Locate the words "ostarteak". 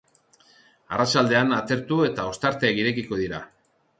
2.31-2.83